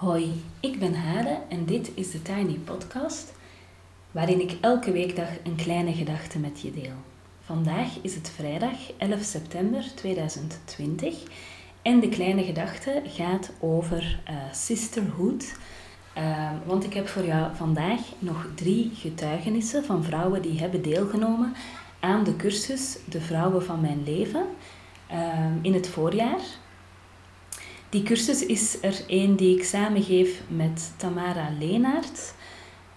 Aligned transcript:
Hoi, 0.00 0.42
ik 0.60 0.78
ben 0.78 0.94
Hade 0.94 1.38
en 1.48 1.64
dit 1.64 1.90
is 1.94 2.10
de 2.10 2.22
Tiny 2.22 2.58
Podcast, 2.64 3.32
waarin 4.10 4.40
ik 4.40 4.56
elke 4.60 4.92
weekdag 4.92 5.28
een 5.44 5.56
kleine 5.56 5.92
gedachte 5.92 6.38
met 6.38 6.60
je 6.60 6.72
deel. 6.72 6.94
Vandaag 7.40 7.88
is 8.02 8.14
het 8.14 8.30
vrijdag 8.30 8.92
11 8.98 9.22
september 9.22 9.84
2020 9.94 11.14
en 11.82 12.00
de 12.00 12.08
kleine 12.08 12.44
gedachte 12.44 13.02
gaat 13.06 13.52
over 13.58 14.20
uh, 14.30 14.36
sisterhood. 14.52 15.56
Uh, 16.18 16.50
want 16.66 16.84
ik 16.84 16.94
heb 16.94 17.08
voor 17.08 17.24
jou 17.24 17.56
vandaag 17.56 18.00
nog 18.18 18.46
drie 18.54 18.90
getuigenissen 18.94 19.84
van 19.84 20.04
vrouwen 20.04 20.42
die 20.42 20.60
hebben 20.60 20.82
deelgenomen 20.82 21.54
aan 22.00 22.24
de 22.24 22.36
cursus 22.36 22.98
De 23.08 23.20
Vrouwen 23.20 23.64
van 23.64 23.80
Mijn 23.80 24.02
Leven 24.04 24.46
uh, 25.12 25.44
in 25.62 25.74
het 25.74 25.88
voorjaar. 25.88 26.40
Die 27.90 28.02
cursus 28.02 28.46
is 28.46 28.82
er 28.82 29.04
een 29.06 29.36
die 29.36 29.56
ik 29.56 29.64
samengeef 29.64 30.42
met 30.48 30.92
Tamara 30.96 31.48
Leenaert. 31.58 32.34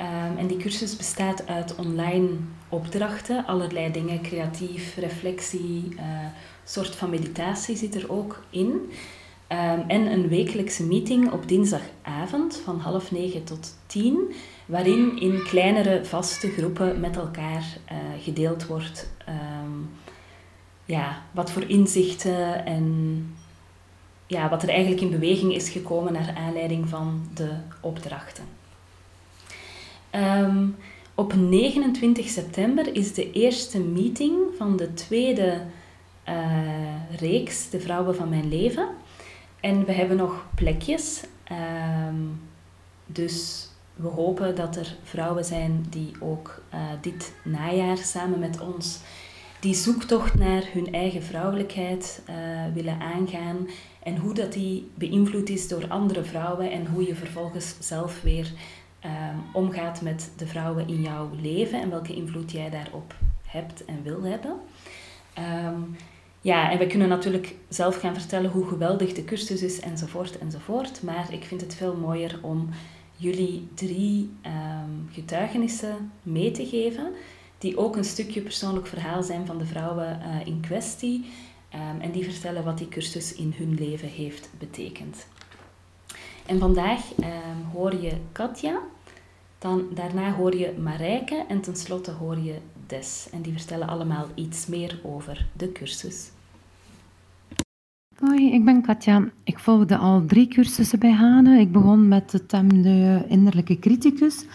Um, 0.01 0.37
en 0.37 0.47
die 0.47 0.57
cursus 0.57 0.95
bestaat 0.95 1.47
uit 1.47 1.75
online 1.75 2.29
opdrachten, 2.69 3.45
allerlei 3.45 3.91
dingen, 3.91 4.21
creatief, 4.21 4.95
reflectie, 4.95 5.83
uh, 5.95 5.99
soort 6.63 6.95
van 6.95 7.09
meditatie 7.09 7.75
zit 7.75 7.95
er 7.95 8.11
ook 8.11 8.43
in. 8.49 8.67
Um, 8.67 9.83
en 9.87 10.11
een 10.11 10.27
wekelijkse 10.27 10.83
meeting 10.83 11.31
op 11.31 11.47
dinsdagavond 11.47 12.61
van 12.63 12.79
half 12.79 13.11
negen 13.11 13.43
tot 13.43 13.77
tien, 13.85 14.33
waarin 14.65 15.19
in 15.19 15.43
kleinere 15.43 16.05
vaste 16.05 16.49
groepen 16.49 16.99
met 16.99 17.15
elkaar 17.15 17.63
uh, 17.91 17.97
gedeeld 18.23 18.65
wordt 18.65 19.09
um, 19.29 19.89
ja, 20.85 21.21
wat 21.31 21.51
voor 21.51 21.63
inzichten 21.69 22.65
en 22.65 23.35
ja, 24.33 24.49
wat 24.49 24.63
er 24.63 24.69
eigenlijk 24.69 25.01
in 25.01 25.09
beweging 25.09 25.53
is 25.55 25.69
gekomen 25.69 26.13
naar 26.13 26.33
aanleiding 26.37 26.89
van 26.89 27.29
de 27.33 27.51
opdrachten. 27.81 28.43
Um, 30.15 30.75
op 31.15 31.33
29 31.35 32.29
september 32.29 32.95
is 32.95 33.13
de 33.13 33.31
eerste 33.31 33.79
meeting 33.79 34.37
van 34.57 34.77
de 34.77 34.93
tweede 34.93 35.61
uh, 36.29 37.19
reeks, 37.19 37.69
De 37.69 37.79
Vrouwen 37.79 38.15
van 38.15 38.29
Mijn 38.29 38.49
Leven. 38.49 38.87
En 39.59 39.85
we 39.85 39.91
hebben 39.91 40.17
nog 40.17 40.45
plekjes. 40.55 41.23
Um, 42.07 42.41
dus 43.05 43.67
we 43.95 44.07
hopen 44.07 44.55
dat 44.55 44.75
er 44.75 44.95
vrouwen 45.03 45.45
zijn 45.45 45.85
die 45.89 46.11
ook 46.19 46.61
uh, 46.73 46.79
dit 47.01 47.33
najaar 47.43 47.97
samen 47.97 48.39
met 48.39 48.59
ons 48.59 48.99
die 49.59 49.73
zoektocht 49.73 50.33
naar 50.33 50.63
hun 50.71 50.93
eigen 50.93 51.23
vrouwelijkheid 51.23 52.21
uh, 52.29 52.35
willen 52.73 52.99
aangaan 52.99 53.67
en 54.03 54.17
hoe 54.17 54.33
dat 54.33 54.53
die 54.53 54.91
beïnvloed 54.95 55.49
is 55.49 55.67
door 55.67 55.87
andere 55.87 56.23
vrouwen 56.23 56.71
en 56.71 56.85
hoe 56.85 57.07
je 57.07 57.15
vervolgens 57.15 57.75
zelf 57.79 58.21
weer 58.21 58.51
um, 59.05 59.43
omgaat 59.53 60.01
met 60.01 60.31
de 60.37 60.47
vrouwen 60.47 60.87
in 60.87 61.01
jouw 61.01 61.29
leven 61.41 61.81
en 61.81 61.89
welke 61.89 62.15
invloed 62.15 62.51
jij 62.51 62.69
daarop 62.69 63.15
hebt 63.45 63.85
en 63.85 64.03
wil 64.03 64.23
hebben. 64.23 64.55
Um, 65.65 65.95
ja, 66.41 66.71
en 66.71 66.77
we 66.77 66.87
kunnen 66.87 67.07
natuurlijk 67.07 67.55
zelf 67.69 67.99
gaan 67.99 68.13
vertellen 68.13 68.51
hoe 68.51 68.67
geweldig 68.67 69.13
de 69.13 69.25
cursus 69.25 69.61
is 69.61 69.79
enzovoort 69.79 70.37
enzovoort, 70.37 71.03
maar 71.03 71.33
ik 71.33 71.43
vind 71.43 71.61
het 71.61 71.75
veel 71.75 71.95
mooier 71.95 72.39
om 72.41 72.69
jullie 73.15 73.67
drie 73.73 74.31
um, 74.45 75.09
getuigenissen 75.11 76.11
mee 76.23 76.51
te 76.51 76.65
geven 76.65 77.11
die 77.57 77.77
ook 77.77 77.95
een 77.95 78.03
stukje 78.03 78.41
persoonlijk 78.41 78.87
verhaal 78.87 79.23
zijn 79.23 79.45
van 79.45 79.57
de 79.57 79.65
vrouwen 79.65 80.19
uh, 80.21 80.47
in 80.47 80.59
kwestie 80.61 81.25
um, 81.75 82.01
en 82.01 82.11
die 82.11 82.23
vertellen 82.23 82.63
wat 82.63 82.77
die 82.77 82.87
cursus 82.87 83.33
in 83.33 83.53
hun 83.57 83.73
leven 83.73 84.09
heeft 84.09 84.49
betekend. 84.59 85.27
En 86.45 86.59
vandaag 86.59 87.17
um, 87.17 87.27
hoor 87.73 88.01
je 88.01 88.11
Katja, 88.31 88.79
dan, 89.59 89.87
daarna 89.93 90.33
hoor 90.33 90.55
je 90.55 90.73
Marijke 90.81 91.45
en 91.47 91.61
tenslotte 91.61 92.11
hoor 92.11 92.37
je 92.37 92.55
Des. 92.87 93.27
En 93.31 93.41
die 93.41 93.53
vertellen 93.53 93.87
allemaal 93.87 94.27
iets 94.35 94.67
meer 94.67 94.99
over 95.03 95.47
de 95.57 95.71
cursus. 95.71 96.31
Hoi, 98.19 98.53
ik 98.53 98.65
ben 98.65 98.81
Katja. 98.81 99.29
Ik 99.43 99.59
volgde 99.59 99.97
al 99.97 100.25
drie 100.25 100.47
cursussen 100.47 100.99
bij 100.99 101.11
Hane. 101.11 101.59
Ik 101.59 101.71
begon 101.71 102.07
met 102.07 102.31
de 102.31 102.45
TEM 102.45 102.81
de 102.81 103.23
innerlijke 103.27 103.79
criticus. 103.79 104.45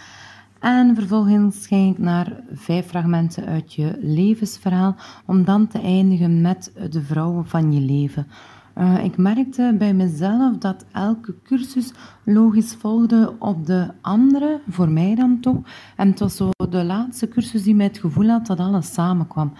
En 0.59 0.95
vervolgens 0.95 1.67
ging 1.67 1.91
ik 1.91 1.97
naar 1.97 2.43
vijf 2.51 2.85
fragmenten 2.85 3.45
uit 3.45 3.73
je 3.73 3.97
levensverhaal, 4.01 4.95
om 5.25 5.43
dan 5.43 5.67
te 5.67 5.81
eindigen 5.81 6.41
met 6.41 6.71
de 6.89 7.01
vrouwen 7.01 7.45
van 7.45 7.73
je 7.73 7.81
leven. 7.81 8.27
Uh, 8.77 9.03
ik 9.03 9.17
merkte 9.17 9.75
bij 9.77 9.93
mezelf 9.93 10.57
dat 10.57 10.85
elke 10.91 11.35
cursus 11.43 11.91
logisch 12.23 12.75
volgde 12.75 13.35
op 13.39 13.65
de 13.65 13.87
andere, 14.01 14.61
voor 14.69 14.89
mij 14.89 15.15
dan 15.15 15.39
toch. 15.39 15.61
En 15.95 16.09
het 16.09 16.19
was 16.19 16.35
zo 16.35 16.49
de 16.69 16.83
laatste 16.83 17.27
cursus 17.27 17.63
die 17.63 17.75
mij 17.75 17.85
het 17.85 17.97
gevoel 17.99 18.27
had 18.27 18.45
dat 18.45 18.59
alles 18.59 18.93
samenkwam. 18.93 19.53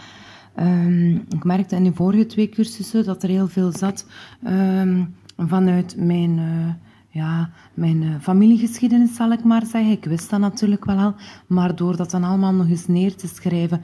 Um, 0.60 1.14
ik 1.16 1.44
merkte 1.44 1.76
in 1.76 1.84
de 1.84 1.94
vorige 1.94 2.26
twee 2.26 2.50
cursussen 2.50 3.06
dat 3.06 3.24
er 3.24 3.30
heel 3.30 3.48
veel 3.48 3.72
zat 3.72 4.06
um, 4.48 5.16
vanuit 5.38 5.96
mijn... 5.98 6.38
Uh, 6.38 6.74
ja, 7.09 7.50
mijn 7.74 8.02
uh, 8.02 8.16
familiegeschiedenis 8.22 9.16
zal 9.16 9.31
ik 9.31 9.44
maar 9.44 9.66
zeggen. 9.66 9.92
Ik 9.92 10.06
wist 10.06 10.30
dat 10.30 10.40
natuurlijk 10.40 10.86
wel 10.86 10.97
al, 10.97 11.14
maar 11.47 11.75
door 11.75 11.96
dat 11.96 12.12
dan 12.12 12.24
allemaal 12.24 12.53
nog 12.53 12.68
eens 12.68 12.88
neer 12.88 13.16
te 13.16 13.28
schrijven, 13.28 13.81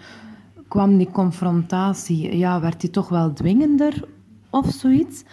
kwam 0.67 0.97
die 0.97 1.11
confrontatie, 1.11 2.37
ja, 2.37 2.59
werd 2.59 2.81
die 2.81 2.89
toch 2.89 3.09
wel 3.09 3.33
dwingender 3.33 4.03
of 4.49 4.71
zoiets. 4.71 5.23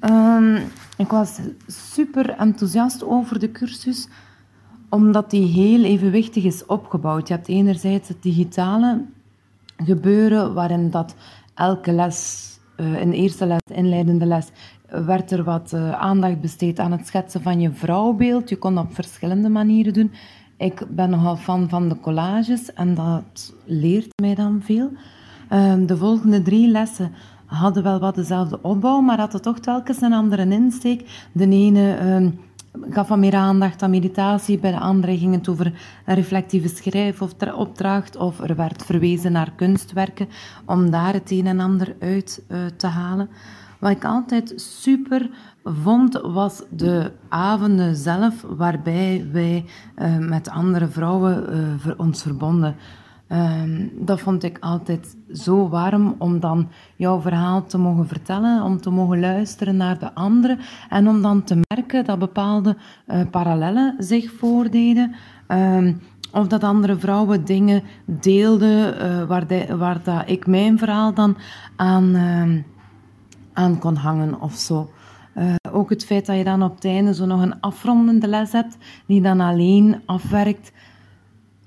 Um, 0.00 0.56
ik 0.96 1.08
was 1.08 1.38
super 1.66 2.30
enthousiast 2.30 3.04
over 3.04 3.38
de 3.38 3.52
cursus, 3.52 4.08
omdat 4.88 5.30
die 5.30 5.46
heel 5.46 5.82
evenwichtig 5.84 6.44
is 6.44 6.66
opgebouwd. 6.66 7.28
Je 7.28 7.34
hebt 7.34 7.48
enerzijds 7.48 8.08
het 8.08 8.22
digitale 8.22 9.04
gebeuren, 9.76 10.54
waarin 10.54 10.90
dat 10.90 11.14
elke 11.54 11.92
les, 11.92 12.46
uh, 12.76 13.02
de 13.02 13.12
eerste 13.12 13.46
les, 13.46 13.60
inleidende 13.72 14.26
les, 14.26 14.48
werd 14.88 15.30
er 15.30 15.44
wat 15.44 15.72
uh, 15.74 15.90
aandacht 15.90 16.40
besteed 16.40 16.78
aan 16.78 16.92
het 16.92 17.06
schetsen 17.06 17.42
van 17.42 17.60
je 17.60 17.72
vrouwbeeld. 17.72 18.48
Je 18.48 18.56
kon 18.56 18.74
dat 18.74 18.84
op 18.84 18.94
verschillende 18.94 19.48
manieren 19.48 19.92
doen. 19.92 20.12
Ik 20.56 20.82
ben 20.88 21.10
nogal 21.10 21.36
fan 21.36 21.68
van 21.68 21.88
de 21.88 22.00
collages 22.00 22.72
en 22.72 22.94
dat 22.94 23.54
leert 23.64 24.08
mij 24.22 24.34
dan 24.34 24.60
veel. 24.64 24.90
Uh, 25.52 25.74
de 25.86 25.96
volgende 25.96 26.42
drie 26.42 26.68
lessen 26.68 27.12
hadden 27.44 27.82
wel 27.82 27.98
wat 27.98 28.14
dezelfde 28.14 28.62
opbouw, 28.62 29.00
maar 29.00 29.18
hadden 29.18 29.42
toch 29.42 29.58
telkens 29.58 30.00
een 30.00 30.12
andere 30.12 30.50
insteek. 30.50 31.28
De 31.32 31.48
ene 31.48 31.98
uh, 32.20 32.28
gaf 32.90 33.08
wat 33.08 33.18
meer 33.18 33.34
aandacht 33.34 33.82
aan 33.82 33.90
meditatie, 33.90 34.58
bij 34.58 34.70
de 34.70 34.78
andere 34.78 35.18
ging 35.18 35.34
het 35.34 35.48
over 35.48 35.66
een 36.04 36.14
reflectieve 36.14 37.54
opdracht, 37.54 38.16
of 38.16 38.40
er 38.40 38.56
werd 38.56 38.84
verwezen 38.84 39.32
naar 39.32 39.52
kunstwerken 39.56 40.28
om 40.64 40.90
daar 40.90 41.12
het 41.12 41.30
een 41.30 41.46
en 41.46 41.60
ander 41.60 41.96
uit 42.00 42.42
uh, 42.48 42.58
te 42.76 42.86
halen. 42.86 43.28
Wat 43.78 43.90
ik 43.90 44.04
altijd 44.04 44.52
super 44.56 45.30
vond, 45.64 46.20
was 46.22 46.62
de 46.70 47.12
avonden 47.28 47.96
zelf, 47.96 48.42
waarbij 48.42 49.28
wij 49.32 49.64
uh, 49.96 50.18
met 50.18 50.48
andere 50.48 50.88
vrouwen 50.88 51.44
uh, 51.86 51.92
ons 51.96 52.22
verbonden. 52.22 52.76
Uh, 53.28 53.62
dat 54.00 54.20
vond 54.20 54.42
ik 54.42 54.58
altijd 54.60 55.16
zo 55.32 55.68
warm 55.68 56.14
om 56.18 56.40
dan 56.40 56.68
jouw 56.96 57.20
verhaal 57.20 57.66
te 57.66 57.78
mogen 57.78 58.08
vertellen, 58.08 58.62
om 58.62 58.80
te 58.80 58.90
mogen 58.90 59.20
luisteren 59.20 59.76
naar 59.76 59.98
de 59.98 60.14
anderen 60.14 60.58
en 60.88 61.08
om 61.08 61.22
dan 61.22 61.44
te 61.44 61.60
merken 61.68 62.04
dat 62.04 62.18
bepaalde 62.18 62.76
uh, 63.06 63.20
parallellen 63.30 63.94
zich 63.98 64.32
voordeden. 64.32 65.14
Uh, 65.48 65.94
of 66.32 66.46
dat 66.46 66.64
andere 66.64 66.98
vrouwen 66.98 67.44
dingen 67.44 67.82
deelden 68.04 68.94
uh, 68.94 69.24
waar, 69.24 69.76
waar 69.78 70.02
dat 70.02 70.22
ik 70.26 70.46
mijn 70.46 70.78
verhaal 70.78 71.14
dan 71.14 71.36
aan 71.76 72.14
ehm, 72.14 72.60
aan 73.58 73.78
kon 73.78 73.96
hangen 73.96 74.40
of 74.40 74.54
zo. 74.54 74.90
Uh, 75.36 75.54
ook 75.72 75.90
het 75.90 76.04
feit 76.04 76.26
dat 76.26 76.36
je 76.36 76.44
dan 76.44 76.62
op 76.62 76.74
het 76.74 76.84
einde 76.84 77.14
zo 77.14 77.26
nog 77.26 77.42
een 77.42 77.60
afrondende 77.60 78.28
les 78.28 78.52
hebt, 78.52 78.76
die 79.06 79.22
dan 79.22 79.40
alleen 79.40 80.00
afwerkt, 80.06 80.72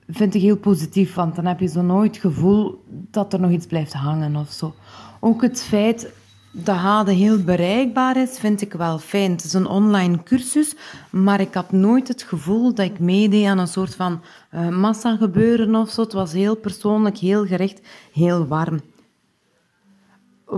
vind 0.07 0.35
ik 0.35 0.41
heel 0.41 0.57
positief, 0.57 1.13
want 1.13 1.35
dan 1.35 1.45
heb 1.45 1.59
je 1.59 1.67
zo 1.67 1.81
nooit 1.81 2.15
het 2.15 2.21
gevoel 2.21 2.83
dat 3.11 3.33
er 3.33 3.39
nog 3.39 3.51
iets 3.51 3.65
blijft 3.65 3.93
hangen 3.93 4.35
of 4.35 4.51
zo. 4.51 4.73
Ook 5.19 5.41
het 5.41 5.61
feit 5.61 6.13
dat 6.51 6.75
Hade 6.75 7.11
heel 7.11 7.43
bereikbaar 7.43 8.17
is, 8.17 8.39
vind 8.39 8.61
ik 8.61 8.73
wel 8.73 8.99
fijn. 8.99 9.31
Het 9.31 9.43
is 9.43 9.53
een 9.53 9.67
online 9.67 10.23
cursus, 10.23 10.75
maar 11.09 11.39
ik 11.39 11.53
had 11.53 11.71
nooit 11.71 12.07
het 12.07 12.23
gevoel 12.23 12.73
dat 12.73 12.85
ik 12.85 12.99
meedeed 12.99 13.45
aan 13.45 13.59
een 13.59 13.67
soort 13.67 13.95
van 13.95 14.21
uh, 14.53 14.69
massagebeuren 14.69 15.75
of 15.75 15.89
zo. 15.89 16.01
Het 16.01 16.13
was 16.13 16.33
heel 16.33 16.55
persoonlijk, 16.55 17.17
heel 17.17 17.45
gericht, 17.45 17.81
heel 18.13 18.47
warm. 18.47 18.79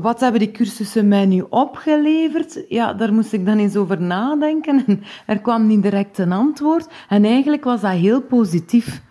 Wat 0.01 0.19
hebben 0.19 0.39
die 0.39 0.51
cursussen 0.51 1.07
mij 1.07 1.25
nu 1.25 1.45
opgeleverd? 1.49 2.65
Ja, 2.69 2.93
daar 2.93 3.13
moest 3.13 3.33
ik 3.33 3.45
dan 3.45 3.57
eens 3.57 3.75
over 3.75 4.01
nadenken. 4.01 4.83
En 4.87 5.03
er 5.25 5.39
kwam 5.39 5.67
niet 5.67 5.83
direct 5.83 6.17
een 6.17 6.31
antwoord. 6.31 6.87
En 7.09 7.25
eigenlijk 7.25 7.63
was 7.63 7.81
dat 7.81 7.91
heel 7.91 8.21
positief. 8.21 9.01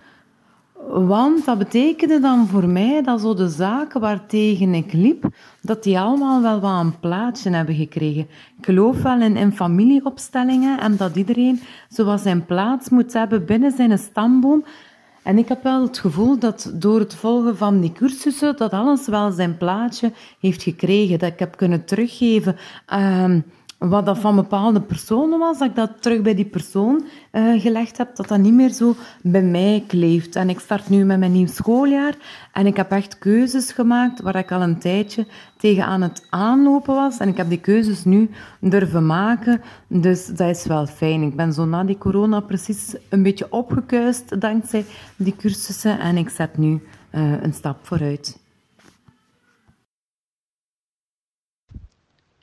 Want 0.88 1.44
dat 1.44 1.58
betekende 1.58 2.20
dan 2.20 2.46
voor 2.46 2.69
mij 2.69 3.02
dat 3.02 3.20
zo 3.20 3.34
de 3.34 3.49
zaken 3.49 4.00
waartegen 4.00 4.75
ik 4.75 4.93
liep, 4.93 5.25
dat 5.61 5.82
die 5.82 5.99
allemaal 5.99 6.43
wel 6.43 6.61
wat 6.61 6.81
een 6.81 6.99
plaatje 7.00 7.50
hebben 7.50 7.75
gekregen. 7.75 8.26
Ik 8.58 8.64
geloof 8.64 9.02
wel 9.02 9.20
in, 9.20 9.37
in 9.37 9.52
familieopstellingen 9.52 10.81
en 10.81 10.96
dat 10.96 11.17
iedereen 11.17 11.61
zo 11.90 12.17
zijn 12.17 12.46
plaats 12.46 12.88
moet 12.88 13.12
hebben 13.12 13.44
binnen 13.44 13.73
zijn 13.73 13.99
stamboom. 13.99 14.64
En 15.22 15.38
ik 15.38 15.48
heb 15.48 15.62
wel 15.62 15.82
het 15.82 15.98
gevoel 15.98 16.38
dat 16.38 16.72
door 16.74 16.98
het 16.98 17.14
volgen 17.14 17.56
van 17.56 17.80
die 17.80 17.92
cursussen, 17.92 18.56
dat 18.56 18.72
alles 18.72 19.06
wel 19.06 19.30
zijn 19.30 19.56
plaatje 19.56 20.12
heeft 20.40 20.62
gekregen. 20.62 21.19
Dat 21.19 21.32
ik 21.32 21.38
heb 21.38 21.56
kunnen 21.56 21.84
teruggeven. 21.84 22.56
Uh, 22.92 23.34
wat 23.88 24.06
dat 24.06 24.19
van 24.19 24.37
bepaalde 24.37 24.81
personen 24.81 25.38
was, 25.38 25.58
dat 25.58 25.69
ik 25.69 25.75
dat 25.75 25.90
terug 26.00 26.23
bij 26.23 26.34
die 26.34 26.44
persoon 26.44 27.05
uh, 27.32 27.61
gelegd 27.61 27.99
heb, 27.99 28.17
dat 28.17 28.29
dat 28.29 28.38
niet 28.38 28.52
meer 28.52 28.70
zo 28.70 28.94
bij 29.23 29.43
mij 29.43 29.84
kleeft. 29.87 30.37
En 30.37 30.49
ik 30.49 30.61
start 30.61 30.88
nu 30.88 31.05
met 31.05 31.19
mijn 31.19 31.32
nieuw 31.32 31.46
schooljaar 31.46 32.14
en 32.52 32.67
ik 32.67 32.76
heb 32.76 32.90
echt 32.90 33.19
keuzes 33.19 33.73
gemaakt 33.73 34.20
waar 34.20 34.37
ik 34.37 34.52
al 34.52 34.62
een 34.62 34.79
tijdje 34.79 35.26
tegen 35.56 35.84
aan 35.84 36.02
het 36.02 36.26
aanlopen 36.31 36.94
was. 36.94 37.19
En 37.19 37.29
ik 37.29 37.37
heb 37.37 37.49
die 37.49 37.61
keuzes 37.61 38.05
nu 38.05 38.31
durven 38.61 39.06
maken, 39.06 39.61
dus 39.87 40.26
dat 40.26 40.56
is 40.56 40.67
wel 40.67 40.87
fijn. 40.87 41.23
Ik 41.23 41.37
ben 41.37 41.52
zo 41.52 41.64
na 41.64 41.84
die 41.84 41.99
corona 41.99 42.40
precies 42.40 42.94
een 43.08 43.23
beetje 43.23 43.46
opgekuist 43.50 44.40
dankzij 44.40 44.84
die 45.17 45.37
cursussen 45.37 45.99
en 45.99 46.17
ik 46.17 46.29
zet 46.29 46.56
nu 46.56 46.82
uh, 47.14 47.43
een 47.43 47.55
stap 47.55 47.79
vooruit. 47.82 48.41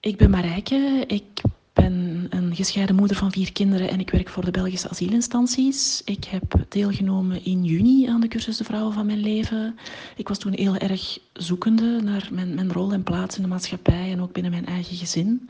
Ik 0.01 0.17
ben 0.17 0.29
Marijke. 0.29 1.03
Ik 1.07 1.41
ben 1.73 2.27
een 2.29 2.55
gescheiden 2.55 2.95
moeder 2.95 3.17
van 3.17 3.31
vier 3.31 3.51
kinderen 3.51 3.89
en 3.89 3.99
ik 3.99 4.09
werk 4.09 4.29
voor 4.29 4.45
de 4.45 4.51
Belgische 4.51 4.89
asielinstanties. 4.89 6.01
Ik 6.05 6.23
heb 6.23 6.53
deelgenomen 6.69 7.45
in 7.45 7.63
juni 7.63 8.07
aan 8.07 8.21
de 8.21 8.27
cursus 8.27 8.57
De 8.57 8.63
Vrouwen 8.63 8.93
van 8.93 9.05
Mijn 9.05 9.19
Leven. 9.19 9.75
Ik 10.15 10.27
was 10.27 10.37
toen 10.37 10.53
heel 10.53 10.75
erg 10.75 11.19
zoekende 11.33 12.01
naar 12.01 12.29
mijn, 12.31 12.55
mijn 12.55 12.73
rol 12.73 12.91
en 12.91 13.03
plaats 13.03 13.35
in 13.35 13.41
de 13.41 13.47
maatschappij 13.47 14.11
en 14.11 14.21
ook 14.21 14.33
binnen 14.33 14.51
mijn 14.51 14.65
eigen 14.65 14.95
gezin. 14.97 15.49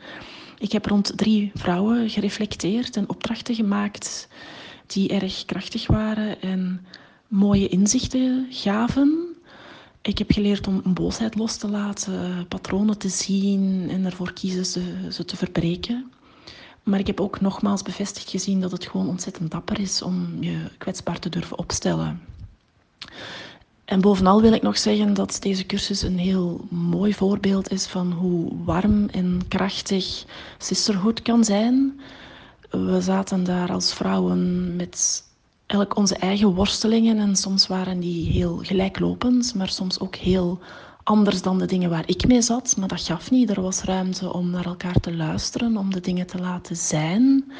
Ik 0.58 0.72
heb 0.72 0.86
rond 0.86 1.12
drie 1.16 1.50
vrouwen 1.54 2.10
gereflecteerd 2.10 2.96
en 2.96 3.08
opdrachten 3.08 3.54
gemaakt 3.54 4.28
die 4.86 5.08
erg 5.08 5.44
krachtig 5.44 5.86
waren 5.86 6.42
en 6.42 6.86
mooie 7.28 7.68
inzichten 7.68 8.46
gaven. 8.50 9.19
Ik 10.10 10.18
heb 10.18 10.32
geleerd 10.32 10.66
om 10.66 10.82
boosheid 10.84 11.34
los 11.34 11.56
te 11.56 11.68
laten, 11.68 12.46
patronen 12.48 12.98
te 12.98 13.08
zien 13.08 13.86
en 13.90 14.04
ervoor 14.04 14.32
kiezen 14.32 14.66
ze, 14.66 15.08
ze 15.10 15.24
te 15.24 15.36
verbreken. 15.36 16.12
Maar 16.82 16.98
ik 16.98 17.06
heb 17.06 17.20
ook 17.20 17.40
nogmaals 17.40 17.82
bevestigd 17.82 18.30
gezien 18.30 18.60
dat 18.60 18.72
het 18.72 18.86
gewoon 18.86 19.08
ontzettend 19.08 19.50
dapper 19.50 19.80
is 19.80 20.02
om 20.02 20.36
je 20.40 20.70
kwetsbaar 20.78 21.18
te 21.18 21.28
durven 21.28 21.58
opstellen. 21.58 22.20
En 23.84 24.00
bovenal 24.00 24.42
wil 24.42 24.52
ik 24.52 24.62
nog 24.62 24.78
zeggen 24.78 25.14
dat 25.14 25.36
deze 25.40 25.66
cursus 25.66 26.02
een 26.02 26.18
heel 26.18 26.66
mooi 26.70 27.14
voorbeeld 27.14 27.70
is 27.70 27.86
van 27.86 28.12
hoe 28.12 28.64
warm 28.64 29.08
en 29.08 29.40
krachtig 29.48 30.24
sisterhood 30.58 31.22
kan 31.22 31.44
zijn. 31.44 32.00
We 32.70 33.00
zaten 33.00 33.44
daar 33.44 33.72
als 33.72 33.94
vrouwen 33.94 34.76
met 34.76 35.24
elk 35.70 35.96
onze 35.96 36.16
eigen 36.16 36.54
worstelingen. 36.54 37.18
En 37.18 37.36
soms 37.36 37.66
waren 37.66 38.00
die 38.00 38.30
heel 38.30 38.56
gelijklopend, 38.62 39.54
maar 39.54 39.68
soms 39.68 40.00
ook 40.00 40.14
heel 40.14 40.58
anders 41.02 41.42
dan 41.42 41.58
de 41.58 41.66
dingen 41.66 41.90
waar 41.90 42.08
ik 42.08 42.26
mee 42.26 42.42
zat. 42.42 42.76
Maar 42.76 42.88
dat 42.88 43.00
gaf 43.00 43.30
niet. 43.30 43.50
Er 43.50 43.62
was 43.62 43.82
ruimte 43.82 44.32
om 44.32 44.50
naar 44.50 44.64
elkaar 44.64 45.00
te 45.00 45.16
luisteren, 45.16 45.76
om 45.76 45.92
de 45.92 46.00
dingen 46.00 46.26
te 46.26 46.38
laten 46.38 46.76
zijn. 46.76 47.52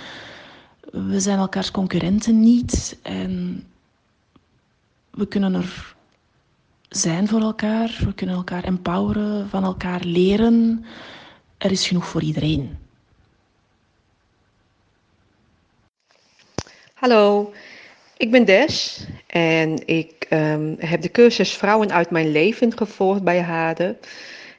We 0.91 1.21
zijn 1.21 1.39
elkaars 1.39 1.71
concurrenten 1.71 2.41
niet 2.41 2.99
en 3.03 3.65
we 5.11 5.27
kunnen 5.27 5.55
er 5.55 5.95
zijn 6.89 7.29
voor 7.29 7.41
elkaar. 7.41 8.01
We 8.05 8.15
kunnen 8.15 8.37
elkaar 8.37 8.65
empoweren, 8.65 9.49
van 9.49 9.65
elkaar 9.65 10.01
leren. 10.05 10.85
Er 11.59 11.71
is 11.71 11.87
genoeg 11.89 12.07
voor 12.07 12.23
iedereen. 12.23 12.79
Hallo, 16.95 17.53
ik 18.21 18.31
ben 18.31 18.45
Des 18.45 19.07
en 19.27 19.87
ik 19.87 20.27
um, 20.31 20.77
heb 20.79 21.03
de 21.03 21.11
cursus 21.11 21.53
Vrouwen 21.53 21.93
uit 21.93 22.11
mijn 22.11 22.33
leven 22.33 22.77
gevolgd 22.77 23.23
bij 23.23 23.41
Hade. 23.41 23.97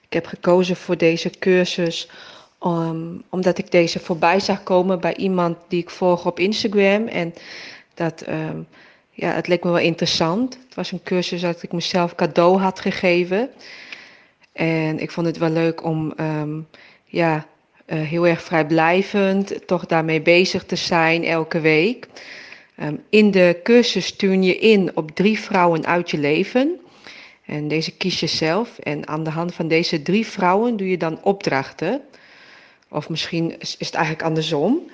Ik 0.01 0.13
heb 0.13 0.25
gekozen 0.25 0.75
voor 0.75 0.97
deze 0.97 1.29
cursus 1.29 2.09
um, 2.63 3.23
omdat 3.29 3.57
ik 3.57 3.71
deze 3.71 3.99
voorbij 3.99 4.39
zag 4.39 4.63
komen 4.63 4.99
bij 4.99 5.15
iemand 5.15 5.57
die 5.67 5.81
ik 5.81 5.89
volg 5.89 6.25
op 6.25 6.39
Instagram. 6.39 7.07
En 7.07 7.33
dat, 7.93 8.23
um, 8.27 8.67
ja, 9.11 9.31
het 9.31 9.47
leek 9.47 9.63
me 9.63 9.71
wel 9.71 9.79
interessant. 9.79 10.53
Het 10.65 10.75
was 10.75 10.91
een 10.91 11.03
cursus 11.03 11.41
dat 11.41 11.63
ik 11.63 11.71
mezelf 11.71 12.15
cadeau 12.15 12.59
had 12.59 12.79
gegeven. 12.79 13.49
En 14.53 14.99
ik 14.99 15.11
vond 15.11 15.27
het 15.27 15.37
wel 15.37 15.49
leuk 15.49 15.83
om 15.83 16.13
ja, 17.05 17.45
uh, 17.87 18.01
heel 18.01 18.27
erg 18.27 18.41
vrijblijvend 18.41 19.67
toch 19.67 19.85
daarmee 19.85 20.21
bezig 20.21 20.65
te 20.65 20.75
zijn 20.75 21.23
elke 21.23 21.59
week. 21.59 22.07
Ehm, 22.75 22.95
in 23.09 23.31
de 23.31 23.59
cursus 23.63 24.05
stuur 24.05 24.33
je 24.33 24.57
in 24.57 24.91
op 24.95 25.11
drie 25.11 25.39
vrouwen 25.39 25.85
uit 25.85 26.11
je 26.11 26.17
leven. 26.17 26.79
En 27.45 27.67
deze 27.67 27.97
kies 27.97 28.19
je 28.19 28.27
zelf. 28.27 28.79
En 28.79 29.07
aan 29.07 29.23
de 29.23 29.29
hand 29.29 29.53
van 29.53 29.67
deze 29.67 30.01
drie 30.01 30.27
vrouwen 30.27 30.77
doe 30.77 30.89
je 30.89 30.97
dan 30.97 31.23
opdrachten. 31.23 32.01
Of 32.89 33.09
misschien 33.09 33.59
is 33.59 33.77
het 33.79 33.93
eigenlijk 33.93 34.25
andersom. 34.25 34.89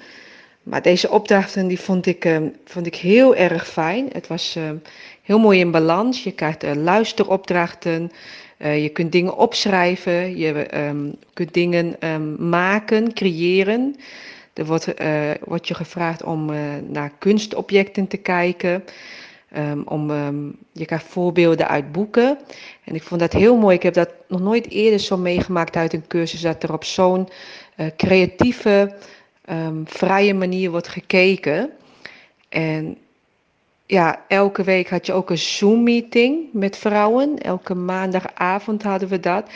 Maar 0.63 0.81
deze 0.81 1.09
opdrachten 1.09 1.67
die 1.67 1.79
vond, 1.79 2.05
ik, 2.05 2.25
um, 2.25 2.55
vond 2.65 2.85
ik 2.85 2.95
heel 2.95 3.35
erg 3.35 3.67
fijn. 3.67 4.09
Het 4.11 4.27
was 4.27 4.55
um, 4.55 4.81
heel 5.21 5.39
mooi 5.39 5.59
in 5.59 5.71
balans. 5.71 6.23
Je 6.23 6.31
krijgt 6.31 6.63
uh, 6.63 6.71
luisteropdrachten. 6.73 8.11
Uh, 8.57 8.83
je 8.83 8.89
kunt 8.89 9.11
dingen 9.11 9.37
opschrijven. 9.37 10.37
Je 10.37 10.65
kunt 11.33 11.53
dingen 11.53 11.95
maken, 12.49 13.13
creëren. 13.13 13.95
Er 14.57 14.65
wordt, 14.65 15.01
uh, 15.01 15.31
wordt 15.43 15.67
je 15.67 15.73
gevraagd 15.73 16.23
om 16.23 16.49
uh, 16.49 16.59
naar 16.87 17.11
kunstobjecten 17.17 18.07
te 18.07 18.17
kijken. 18.17 18.83
Um, 19.57 19.83
om, 19.85 20.09
um, 20.09 20.55
je 20.71 20.85
krijgt 20.85 21.05
voorbeelden 21.05 21.67
uit 21.67 21.91
boeken. 21.91 22.37
En 22.83 22.95
ik 22.95 23.03
vond 23.03 23.19
dat 23.19 23.33
heel 23.33 23.57
mooi. 23.57 23.75
Ik 23.75 23.83
heb 23.83 23.93
dat 23.93 24.09
nog 24.27 24.41
nooit 24.41 24.69
eerder 24.69 24.99
zo 24.99 25.17
meegemaakt 25.17 25.75
uit 25.75 25.93
een 25.93 26.07
cursus. 26.07 26.41
Dat 26.41 26.63
er 26.63 26.73
op 26.73 26.83
zo'n 26.83 27.29
uh, 27.77 27.87
creatieve, 27.97 28.95
um, 29.49 29.83
vrije 29.87 30.33
manier 30.33 30.71
wordt 30.71 30.87
gekeken. 30.87 31.71
En 32.49 32.97
ja, 33.85 34.21
elke 34.27 34.63
week 34.63 34.89
had 34.89 35.05
je 35.05 35.13
ook 35.13 35.29
een 35.29 35.37
Zoom-meeting 35.37 36.53
met 36.53 36.77
vrouwen. 36.77 37.37
Elke 37.37 37.75
maandagavond 37.75 38.83
hadden 38.83 39.09
we 39.09 39.19
dat. 39.19 39.49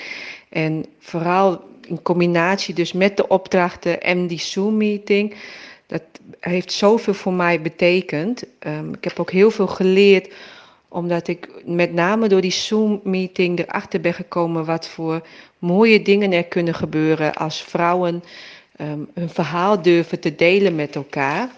En 0.49 0.85
vooral 0.99 1.63
in 1.87 2.01
combinatie 2.01 2.73
dus 2.73 2.93
met 2.93 3.17
de 3.17 3.27
opdrachten 3.27 4.01
en 4.01 4.27
die 4.27 4.39
Zoom-meeting. 4.39 5.35
Dat 5.87 6.03
heeft 6.39 6.71
zoveel 6.71 7.13
voor 7.13 7.33
mij 7.33 7.61
betekend. 7.61 8.43
Um, 8.59 8.93
ik 8.93 9.03
heb 9.03 9.19
ook 9.19 9.31
heel 9.31 9.51
veel 9.51 9.67
geleerd, 9.67 10.33
omdat 10.87 11.27
ik 11.27 11.49
met 11.65 11.93
name 11.93 12.27
door 12.27 12.41
die 12.41 12.51
Zoom-meeting 12.51 13.59
erachter 13.59 14.01
ben 14.01 14.13
gekomen 14.13 14.65
wat 14.65 14.87
voor 14.87 15.21
mooie 15.59 16.01
dingen 16.01 16.31
er 16.31 16.45
kunnen 16.45 16.75
gebeuren 16.75 17.33
als 17.33 17.61
vrouwen 17.61 18.23
um, 18.81 19.09
hun 19.13 19.29
verhaal 19.29 19.81
durven 19.81 20.19
te 20.19 20.35
delen 20.35 20.75
met 20.75 20.95
elkaar. 20.95 21.49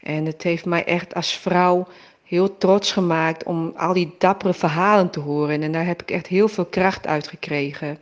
En 0.00 0.26
het 0.26 0.42
heeft 0.42 0.64
mij 0.64 0.84
echt 0.84 1.14
als 1.14 1.32
vrouw 1.32 1.86
heel 2.22 2.56
trots 2.58 2.92
gemaakt 2.92 3.44
om 3.44 3.72
al 3.76 3.92
die 3.92 4.14
dappere 4.18 4.54
verhalen 4.54 5.10
te 5.10 5.20
horen. 5.20 5.62
En 5.62 5.72
daar 5.72 5.86
heb 5.86 6.02
ik 6.02 6.10
echt 6.10 6.26
heel 6.26 6.48
veel 6.48 6.64
kracht 6.64 7.06
uit 7.06 7.28
gekregen. 7.28 7.98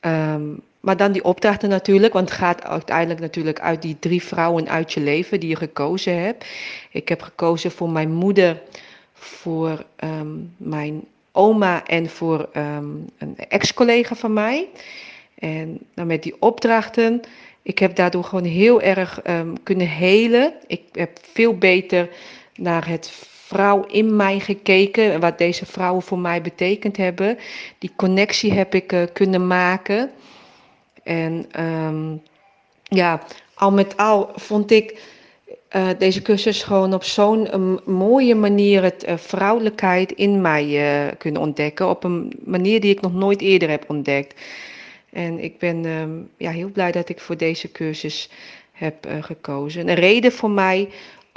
Um, 0.00 0.60
maar 0.80 0.96
dan 0.96 1.12
die 1.12 1.24
opdrachten 1.24 1.68
natuurlijk, 1.68 2.12
want 2.12 2.28
het 2.28 2.38
gaat 2.38 2.64
uiteindelijk 2.64 3.20
natuurlijk 3.20 3.60
uit 3.60 3.82
die 3.82 3.96
drie 3.98 4.22
vrouwen 4.22 4.68
uit 4.68 4.92
je 4.92 5.00
leven 5.00 5.40
die 5.40 5.48
je 5.48 5.56
gekozen 5.56 6.22
hebt. 6.22 6.44
Ik 6.90 7.08
heb 7.08 7.22
gekozen 7.22 7.70
voor 7.70 7.90
mijn 7.90 8.12
moeder, 8.12 8.62
voor 9.12 9.84
um, 10.04 10.54
mijn 10.56 11.04
oma 11.32 11.86
en 11.86 12.10
voor 12.10 12.48
um, 12.56 13.06
een 13.18 13.36
ex-collega 13.48 14.14
van 14.14 14.32
mij. 14.32 14.68
En 15.38 15.78
dan 15.94 16.06
met 16.06 16.22
die 16.22 16.36
opdrachten, 16.38 17.20
ik 17.62 17.78
heb 17.78 17.94
daardoor 17.94 18.24
gewoon 18.24 18.44
heel 18.44 18.80
erg 18.80 19.20
kunnen 19.62 19.88
helen. 19.88 20.54
Ik 20.66 20.82
heb 20.92 21.18
veel 21.32 21.58
beter 21.58 22.08
naar 22.54 22.88
het 22.88 23.28
vrouw 23.48 23.84
in 23.86 24.16
mij 24.16 24.40
gekeken 24.40 25.12
en 25.12 25.20
wat 25.20 25.38
deze 25.38 25.66
vrouwen 25.66 26.02
voor 26.02 26.18
mij 26.18 26.42
betekend 26.42 26.96
hebben. 26.96 27.38
Die 27.78 27.92
connectie 27.96 28.52
heb 28.52 28.74
ik 28.74 28.92
uh, 28.92 29.02
kunnen 29.12 29.46
maken. 29.46 30.10
En 31.02 31.46
um, 31.64 32.22
ja, 32.82 33.22
al 33.54 33.72
met 33.72 33.96
al 33.96 34.30
vond 34.34 34.70
ik 34.70 35.02
uh, 35.76 35.88
deze 35.98 36.22
cursus 36.22 36.62
gewoon 36.62 36.94
op 36.94 37.04
zo'n 37.04 37.54
um, 37.54 37.78
mooie 37.84 38.34
manier 38.34 38.82
het 38.82 39.08
uh, 39.08 39.16
vrouwelijkheid 39.16 40.12
in 40.12 40.40
mij 40.40 41.14
kunnen 41.18 41.42
ontdekken. 41.42 41.88
Op 41.88 42.04
een 42.04 42.32
manier 42.44 42.80
die 42.80 42.92
ik 42.92 43.00
nog 43.00 43.14
nooit 43.14 43.40
eerder 43.40 43.70
heb 43.70 43.84
ontdekt. 43.88 44.40
En 45.12 45.38
ik 45.38 45.58
ben 45.58 45.84
um, 45.84 46.30
ja, 46.36 46.50
heel 46.50 46.70
blij 46.70 46.92
dat 46.92 47.08
ik 47.08 47.20
voor 47.20 47.36
deze 47.36 47.72
cursus 47.72 48.30
heb 48.72 49.06
gekozen. 49.20 49.88
Een 49.88 49.94
reden 49.94 50.32
voor 50.32 50.50
mij 50.50 50.88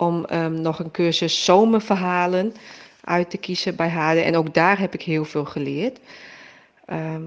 om 0.02 0.26
um, 0.34 0.62
nog 0.62 0.80
een 0.80 0.92
cursus 0.92 1.46
zomerverhalen 1.46 2.54
uit 3.04 3.30
te 3.30 3.38
kiezen 3.38 3.76
bij 3.76 3.90
Hade. 3.90 4.20
En 4.20 4.36
ook 4.36 4.54
daar 4.54 4.80
heb 4.80 4.94
ik 4.94 5.02
heel 5.02 5.26
veel 5.26 5.46
geleerd. 5.46 6.00
Ehm, 6.86 7.22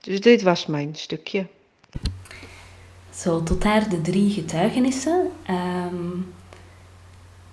dus 0.00 0.20
dit 0.20 0.42
was 0.42 0.66
mijn 0.66 0.94
stukje. 0.94 1.46
Zo, 3.10 3.42
tot 3.42 3.62
daar 3.62 3.88
de 3.88 4.00
drie 4.00 4.30
getuigenissen. 4.30 5.30
Ehm, 5.46 6.16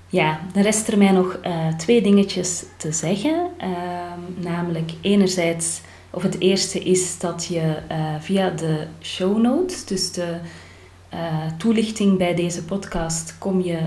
ja, 0.07 0.39
dan 0.53 0.63
rest 0.63 0.87
er 0.87 0.97
mij 0.97 1.11
nog 1.11 1.39
uh, 1.45 1.75
twee 1.75 2.01
dingetjes 2.01 2.63
te 2.77 2.91
zeggen. 2.91 3.49
Ehm, 3.57 4.19
namelijk, 4.35 4.91
enerzijds, 5.01 5.81
of 6.09 6.23
het 6.23 6.39
eerste 6.39 6.79
is 6.79 7.19
dat 7.19 7.45
je 7.45 7.77
uh, 7.91 8.15
via 8.19 8.49
de 8.49 8.87
show 9.01 9.41
notes, 9.41 9.85
dus 9.85 10.11
de 10.11 10.39
uh, 11.13 11.45
toelichting 11.57 12.17
bij 12.17 12.35
deze 12.35 12.63
podcast, 12.63 13.35
kom 13.37 13.61
je, 13.61 13.79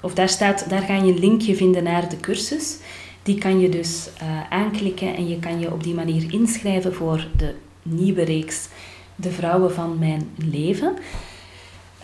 of 0.00 0.14
daar, 0.14 0.28
staat, 0.28 0.68
daar 0.68 0.82
ga 0.82 0.94
je 0.94 1.12
een 1.12 1.18
linkje 1.18 1.56
vinden 1.56 1.82
naar 1.82 2.08
de 2.08 2.20
cursus. 2.20 2.76
Die 3.22 3.38
kan 3.38 3.60
je 3.60 3.68
dus 3.68 4.08
aanklikken 4.50 5.16
en 5.16 5.28
je 5.28 5.38
kan 5.38 5.60
je 5.60 5.72
op 5.72 5.84
die 5.84 5.94
manier 5.94 6.32
inschrijven 6.32 6.94
voor 6.94 7.26
de 7.36 7.54
nieuwe 7.82 8.24
reeks 8.24 8.68
De 9.16 9.30
Vrouwen 9.30 9.72
van 9.72 9.98
Mijn 9.98 10.30
Leven. 10.36 10.96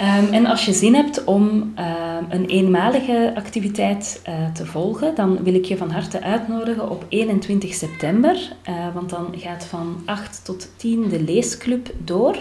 Um, 0.00 0.32
en 0.32 0.46
als 0.46 0.64
je 0.64 0.72
zin 0.72 0.94
hebt 0.94 1.24
om 1.24 1.44
um, 1.50 2.26
een 2.28 2.46
eenmalige 2.46 3.32
activiteit 3.36 4.22
uh, 4.28 4.52
te 4.52 4.66
volgen, 4.66 5.14
dan 5.14 5.42
wil 5.42 5.54
ik 5.54 5.64
je 5.64 5.76
van 5.76 5.90
harte 5.90 6.22
uitnodigen 6.22 6.90
op 6.90 7.04
21 7.08 7.74
september. 7.74 8.56
Uh, 8.68 8.94
want 8.94 9.10
dan 9.10 9.34
gaat 9.36 9.64
van 9.64 10.02
8 10.04 10.44
tot 10.44 10.68
10 10.76 11.08
de 11.08 11.22
leesclub 11.22 11.94
door. 11.98 12.36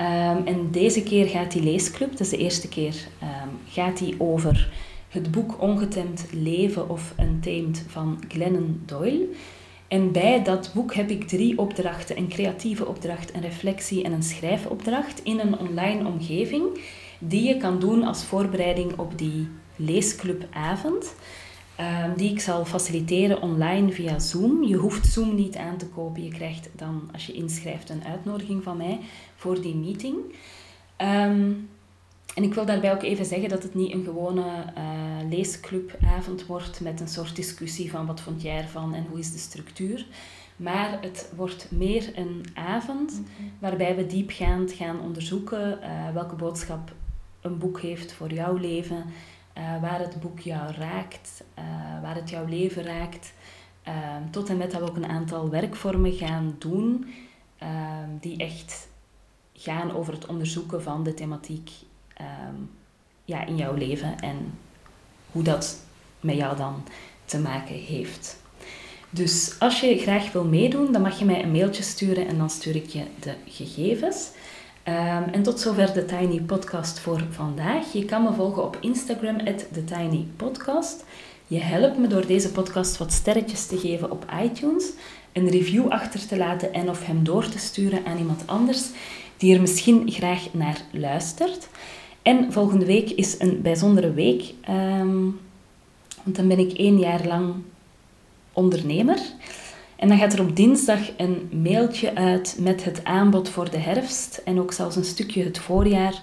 Um, 0.00 0.46
en 0.46 0.68
deze 0.70 1.02
keer 1.02 1.26
gaat 1.26 1.52
die 1.52 1.62
leesclub, 1.62 2.10
dat 2.10 2.20
is 2.20 2.28
de 2.28 2.36
eerste 2.36 2.68
keer, 2.68 2.94
gaat 3.68 3.98
die 3.98 4.14
over 4.18 4.70
het 5.08 5.30
boek 5.30 5.60
Ongetemd 5.60 6.26
Leven 6.32 6.88
of 6.88 7.14
Untamed 7.20 7.84
van 7.86 8.22
Glennon 8.28 8.82
Doyle. 8.86 9.26
En 9.88 10.12
bij 10.12 10.42
dat 10.42 10.70
boek 10.74 10.94
heb 10.94 11.10
ik 11.10 11.28
drie 11.28 11.58
opdrachten: 11.58 12.18
een 12.18 12.28
creatieve 12.28 12.86
opdracht, 12.86 13.34
een 13.34 13.40
reflectie 13.40 14.02
en 14.02 14.12
een 14.12 14.22
schrijfopdracht 14.22 15.20
in 15.22 15.38
een 15.38 15.58
online 15.58 16.06
omgeving, 16.06 16.64
die 17.18 17.48
je 17.48 17.56
kan 17.56 17.80
doen 17.80 18.04
als 18.04 18.24
voorbereiding 18.24 18.98
op 18.98 19.18
die 19.18 19.48
leesclubavond. 19.76 21.14
Um, 21.80 22.16
die 22.16 22.30
ik 22.30 22.40
zal 22.40 22.64
faciliteren 22.64 23.42
online 23.42 23.92
via 23.92 24.18
Zoom. 24.18 24.62
Je 24.62 24.76
hoeft 24.76 25.06
Zoom 25.06 25.34
niet 25.34 25.56
aan 25.56 25.76
te 25.76 25.86
kopen. 25.86 26.24
Je 26.24 26.30
krijgt 26.30 26.68
dan, 26.76 27.08
als 27.12 27.26
je 27.26 27.32
inschrijft, 27.32 27.90
een 27.90 28.04
uitnodiging 28.04 28.62
van 28.62 28.76
mij 28.76 29.00
voor 29.36 29.60
die 29.60 29.74
meeting. 29.74 30.16
Um, 30.96 31.68
en 32.34 32.42
ik 32.42 32.54
wil 32.54 32.66
daarbij 32.66 32.92
ook 32.92 33.02
even 33.02 33.24
zeggen 33.24 33.48
dat 33.48 33.62
het 33.62 33.74
niet 33.74 33.92
een 33.92 34.04
gewone 34.04 34.44
uh, 34.44 35.28
leesclubavond 35.30 36.46
wordt 36.46 36.80
met 36.80 37.00
een 37.00 37.08
soort 37.08 37.36
discussie 37.36 37.90
van 37.90 38.06
wat 38.06 38.20
vond 38.20 38.42
jij 38.42 38.56
ervan 38.56 38.94
en 38.94 39.06
hoe 39.10 39.18
is 39.18 39.32
de 39.32 39.38
structuur. 39.38 40.06
Maar 40.56 40.98
het 41.00 41.32
wordt 41.36 41.70
meer 41.70 42.10
een 42.14 42.44
avond 42.54 43.12
mhm. 43.12 43.48
waarbij 43.58 43.96
we 43.96 44.06
diepgaand 44.06 44.72
gaan 44.72 45.00
onderzoeken 45.00 45.78
uh, 45.82 46.12
welke 46.14 46.34
boodschap 46.34 46.92
een 47.40 47.58
boek 47.58 47.80
heeft 47.80 48.12
voor 48.12 48.32
jouw 48.32 48.56
leven, 48.56 49.04
uh, 49.58 49.80
waar 49.80 50.00
het 50.00 50.20
boek 50.20 50.40
jou 50.40 50.72
raakt, 50.72 51.44
waar 52.02 52.14
het 52.14 52.30
jouw 52.30 52.44
leven 52.44 52.82
raakt. 52.82 53.32
Ehm, 53.82 54.30
tot 54.30 54.48
en 54.48 54.56
met 54.56 54.70
dat 54.70 54.80
we 54.80 54.88
ook 54.88 54.96
een 54.96 55.08
aantal 55.08 55.50
werkvormen 55.50 56.12
gaan 56.12 56.56
doen 56.58 57.14
ehm, 57.58 58.08
die 58.20 58.36
echt 58.36 58.88
gaan 59.52 59.92
over 59.92 60.12
het 60.12 60.26
onderzoeken 60.26 60.82
van 60.82 61.02
de 61.02 61.14
thematiek 61.14 61.70
Ehm, 62.18 62.54
ja, 63.24 63.46
in 63.46 63.56
jouw 63.56 63.74
leven 63.74 64.20
en 64.20 64.58
hoe 65.32 65.42
dat 65.42 65.78
met 66.20 66.36
jou 66.36 66.56
dan 66.56 66.84
te 67.24 67.38
maken 67.38 67.74
heeft. 67.74 68.36
Dus 69.10 69.56
als 69.58 69.80
je 69.80 69.98
graag 69.98 70.32
wil 70.32 70.44
meedoen, 70.44 70.92
dan 70.92 71.02
mag 71.02 71.18
je 71.18 71.24
mij 71.24 71.42
een 71.42 71.50
mailtje 71.50 71.82
sturen 71.82 72.26
en 72.26 72.38
dan 72.38 72.50
stuur 72.50 72.76
ik 72.76 72.86
je 72.86 73.04
de 73.20 73.34
gegevens. 73.46 74.30
Um, 74.84 75.32
en 75.32 75.42
tot 75.42 75.60
zover 75.60 75.92
de 75.92 76.04
Tiny 76.04 76.40
Podcast 76.40 76.98
voor 76.98 77.24
vandaag. 77.30 77.92
Je 77.92 78.04
kan 78.04 78.22
me 78.22 78.32
volgen 78.32 78.64
op 78.64 78.76
Instagram, 78.80 79.36
TheTinyPodcast. 79.72 81.04
Je 81.46 81.58
helpt 81.58 81.98
me 81.98 82.06
door 82.06 82.26
deze 82.26 82.52
podcast 82.52 82.98
wat 82.98 83.12
sterretjes 83.12 83.66
te 83.66 83.78
geven 83.78 84.10
op 84.10 84.26
iTunes, 84.42 84.84
een 85.32 85.48
review 85.48 85.88
achter 85.88 86.26
te 86.26 86.36
laten 86.36 86.72
en 86.72 86.88
of 86.88 87.06
hem 87.06 87.24
door 87.24 87.48
te 87.48 87.58
sturen 87.58 88.06
aan 88.06 88.18
iemand 88.18 88.42
anders 88.46 88.86
die 89.36 89.54
er 89.54 89.60
misschien 89.60 90.10
graag 90.10 90.52
naar 90.52 90.80
luistert. 90.90 91.68
En 92.22 92.52
volgende 92.52 92.84
week 92.84 93.10
is 93.10 93.38
een 93.38 93.62
bijzondere 93.62 94.12
week, 94.12 94.54
ehm, 94.60 95.22
want 96.22 96.36
dan 96.36 96.48
ben 96.48 96.58
ik 96.58 96.72
één 96.72 96.98
jaar 96.98 97.26
lang 97.26 97.54
ondernemer. 98.52 99.18
En 99.98 100.08
dan 100.08 100.18
gaat 100.18 100.32
er 100.32 100.40
op 100.40 100.56
dinsdag 100.56 100.98
een 101.16 101.48
mailtje 101.62 102.14
uit 102.14 102.56
met 102.60 102.84
het 102.84 103.04
aanbod 103.04 103.48
voor 103.48 103.70
de 103.70 103.78
herfst 103.78 104.40
en 104.44 104.60
ook 104.60 104.72
zelfs 104.72 104.96
een 104.96 105.04
stukje 105.04 105.44
het 105.44 105.58
voorjaar 105.58 106.22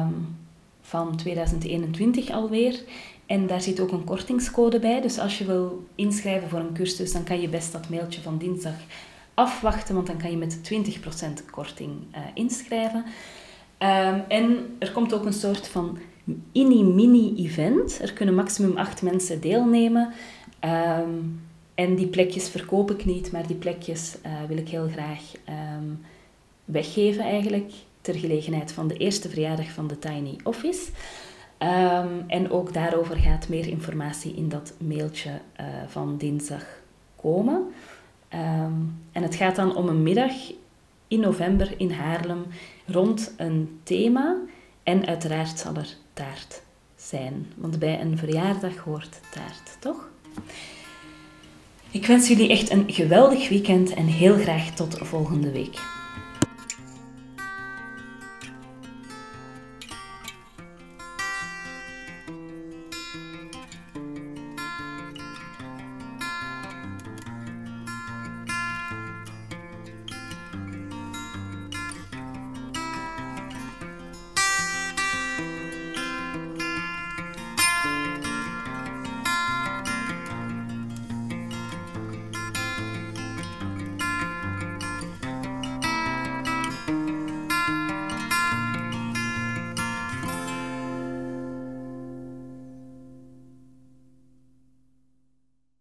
um, 0.00 0.36
van 0.80 1.16
2021 1.16 2.30
alweer. 2.30 2.80
En 3.26 3.46
daar 3.46 3.60
zit 3.60 3.80
ook 3.80 3.92
een 3.92 4.04
kortingscode 4.04 4.78
bij. 4.78 5.00
Dus 5.00 5.18
als 5.18 5.38
je 5.38 5.44
wil 5.44 5.86
inschrijven 5.94 6.48
voor 6.48 6.58
een 6.58 6.72
cursus, 6.72 7.12
dan 7.12 7.24
kan 7.24 7.40
je 7.40 7.48
best 7.48 7.72
dat 7.72 7.88
mailtje 7.88 8.20
van 8.20 8.38
dinsdag 8.38 8.74
afwachten, 9.34 9.94
want 9.94 10.06
dan 10.06 10.16
kan 10.16 10.30
je 10.30 10.36
met 10.36 10.72
20% 10.72 11.50
korting 11.50 11.90
uh, 11.90 12.18
inschrijven. 12.34 13.04
Um, 13.78 14.22
en 14.28 14.76
er 14.78 14.92
komt 14.92 15.14
ook 15.14 15.24
een 15.24 15.32
soort 15.32 15.68
van 15.68 15.98
mini-mini-event. 16.52 17.98
Er 18.02 18.12
kunnen 18.12 18.34
maximum 18.34 18.76
acht 18.76 19.02
mensen 19.02 19.40
deelnemen. 19.40 20.12
Um, 20.64 21.40
en 21.76 21.94
die 21.94 22.06
plekjes 22.06 22.48
verkoop 22.48 22.90
ik 22.90 23.04
niet, 23.04 23.32
maar 23.32 23.46
die 23.46 23.56
plekjes 23.56 24.16
uh, 24.26 24.32
wil 24.48 24.56
ik 24.56 24.68
heel 24.68 24.88
graag 24.88 25.32
um, 25.78 26.00
weggeven 26.64 27.24
eigenlijk. 27.24 27.72
Ter 28.00 28.14
gelegenheid 28.14 28.72
van 28.72 28.88
de 28.88 28.96
eerste 28.96 29.28
verjaardag 29.28 29.70
van 29.70 29.86
de 29.86 29.98
Tiny 29.98 30.36
Office. 30.44 30.90
en 32.26 32.50
ook 32.50 32.72
daarover 32.72 33.16
gaat 33.16 33.48
meer 33.48 33.66
informatie 33.68 34.34
in 34.34 34.48
dat 34.48 34.74
mailtje 34.78 35.30
uh, 35.30 35.66
van 35.86 36.18
dinsdag 36.18 36.64
komen. 37.16 37.66
en 39.12 39.22
het 39.22 39.34
gaat 39.34 39.56
dan 39.56 39.76
om 39.76 39.88
een 39.88 40.02
middag 40.02 40.32
in 41.08 41.20
november 41.20 41.74
in 41.76 41.90
Haarlem 41.90 42.44
rond 42.86 43.34
een 43.36 43.80
thema. 43.82 44.36
En 44.82 45.06
uiteraard 45.06 45.58
zal 45.58 45.74
er 45.74 45.96
taart 46.12 46.62
zijn, 46.96 47.46
want 47.56 47.78
bij 47.78 48.00
een 48.00 48.18
verjaardag 48.18 48.76
hoort 48.76 49.20
taart, 49.30 49.76
toch? 49.80 50.08
Ik 51.90 52.06
wens 52.06 52.28
jullie 52.28 52.50
echt 52.50 52.70
een 52.70 52.84
geweldig 52.86 53.48
weekend 53.48 53.94
en 53.94 54.06
heel 54.06 54.36
graag 54.36 54.70
tot 54.70 54.98
volgende 55.00 55.50
week. 55.50 55.95